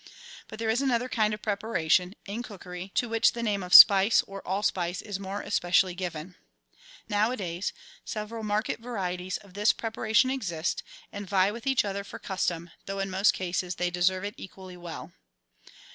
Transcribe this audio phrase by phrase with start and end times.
[0.47, 4.23] But there is another kind of preparation, in cookery, to which the name of spice
[4.23, 6.37] or all spice is more especially given.
[7.07, 7.73] ELEMENTARY PREPARATIONS
[8.05, 12.17] 75 Nowadays several market varieties of this preparation exist, and vie with each other for
[12.17, 15.11] custom, though in most cases they deserve it equally well.